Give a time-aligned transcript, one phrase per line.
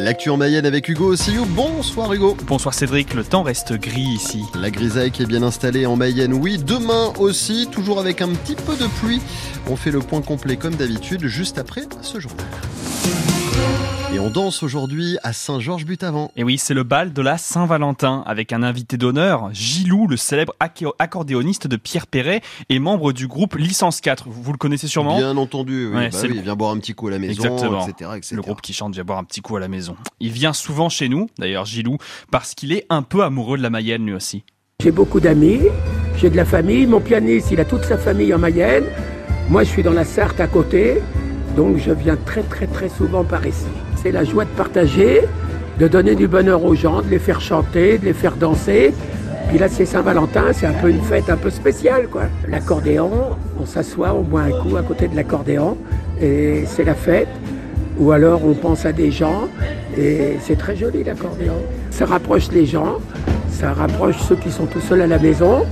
[0.00, 1.44] L'actu en Mayenne avec Hugo Ossillou.
[1.44, 2.36] Bonsoir Hugo.
[2.46, 4.42] Bonsoir Cédric, le temps reste gris ici.
[4.60, 6.58] La grisaille qui est bien installée en Mayenne, oui.
[6.58, 9.20] Demain aussi, toujours avec un petit peu de pluie.
[9.68, 12.44] On fait le point complet comme d'habitude juste après ce journal.
[14.14, 16.30] Et on danse aujourd'hui à Saint-Georges-Butavant.
[16.36, 20.54] Et oui, c'est le bal de la Saint-Valentin avec un invité d'honneur, Gilou, le célèbre
[21.00, 24.28] accordéoniste de Pierre Perret et membre du groupe Licence 4.
[24.28, 25.16] Vous le connaissez sûrement?
[25.16, 26.10] Bien entendu, oui.
[26.12, 27.88] Bah il vient boire un petit coup à la maison, Exactement.
[27.88, 29.96] etc., Le groupe qui chante vient boire un petit coup à la maison.
[30.20, 31.98] Il vient souvent chez nous, d'ailleurs Gilou,
[32.30, 34.44] parce qu'il est un peu amoureux de la Mayenne lui aussi.
[34.80, 35.58] J'ai beaucoup d'amis,
[36.18, 36.86] j'ai de la famille.
[36.86, 38.84] Mon pianiste, il a toute sa famille en Mayenne.
[39.48, 41.02] Moi, je suis dans la Sarthe à côté,
[41.56, 43.66] donc je viens très très souvent par ici
[44.04, 45.22] c'est la joie de partager,
[45.80, 48.92] de donner du bonheur aux gens, de les faire chanter, de les faire danser.
[49.48, 52.08] Puis là, c'est Saint-Valentin, c'est un peu une fête un peu spéciale.
[52.46, 53.10] L'accordéon,
[53.58, 55.78] on s'assoit, on boit un coup à côté de l'accordéon,
[56.20, 57.28] et c'est la fête.
[57.98, 59.48] Ou alors on pense à des gens,
[59.96, 61.56] et c'est très joli l'accordéon.
[61.90, 62.98] Ça rapproche les gens,
[63.50, 65.64] ça rapproche ceux qui sont tout seuls à la maison,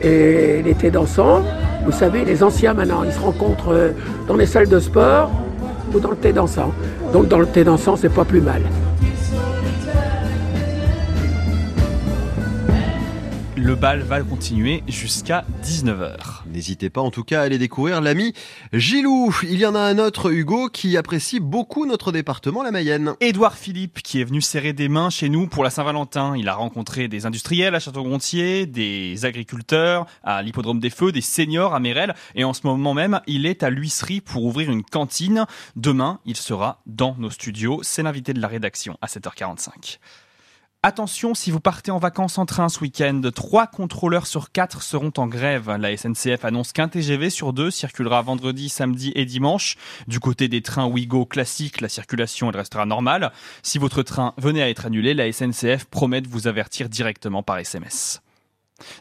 [0.00, 1.42] et l'été dansant,
[1.86, 3.92] vous savez, les anciens maintenant, ils se rencontrent
[4.26, 5.30] dans les salles de sport,
[5.94, 6.72] ou dans le thé dansant.
[7.12, 8.62] Donc dans le thé dansant, c'est pas plus mal.
[13.66, 16.44] Le bal va continuer jusqu'à 19h.
[16.46, 18.32] N'hésitez pas en tout cas à aller découvrir l'ami
[18.72, 19.34] Gilou.
[19.42, 23.14] Il y en a un autre, Hugo, qui apprécie beaucoup notre département, la Mayenne.
[23.20, 26.36] Édouard Philippe, qui est venu serrer des mains chez nous pour la Saint-Valentin.
[26.36, 31.74] Il a rencontré des industriels à Château-Gontier, des agriculteurs à l'Hippodrome des Feux, des seniors
[31.74, 32.14] à Mérel.
[32.36, 35.44] Et en ce moment même, il est à l'huisserie pour ouvrir une cantine.
[35.74, 37.80] Demain, il sera dans nos studios.
[37.82, 39.98] C'est l'invité de la rédaction à 7h45.
[40.88, 45.10] Attention, si vous partez en vacances en train ce week-end, trois contrôleurs sur quatre seront
[45.16, 45.68] en grève.
[45.80, 49.74] La SNCF annonce qu'un TGV sur deux circulera vendredi, samedi et dimanche.
[50.06, 53.32] Du côté des trains Ouigo classiques, la circulation restera normale.
[53.64, 57.58] Si votre train venait à être annulé, la SNCF promet de vous avertir directement par
[57.58, 58.22] SMS.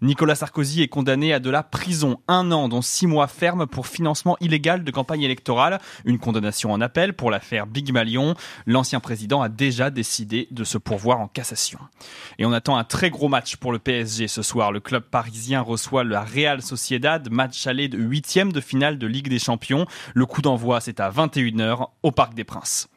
[0.00, 3.86] Nicolas Sarkozy est condamné à de la prison, un an dont six mois ferme pour
[3.86, 8.34] financement illégal de campagne électorale, une condamnation en appel pour l'affaire Big Malion.
[8.66, 11.78] L'ancien président a déjà décidé de se pourvoir en cassation.
[12.38, 14.72] Et on attend un très gros match pour le PSG ce soir.
[14.72, 19.28] Le club parisien reçoit la Real Sociedad, match aller de huitième de finale de Ligue
[19.28, 19.86] des Champions.
[20.14, 22.88] Le coup d'envoi c'est à 21h au Parc des Princes.